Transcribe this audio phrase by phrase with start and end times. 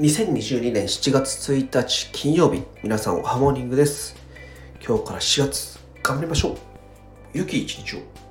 [0.00, 4.16] 2022年7月1日金曜日皆さんおはモーニングです。
[4.84, 6.54] 今日から4月頑張りましょ
[7.34, 7.38] う。
[7.38, 8.23] 良き一日を。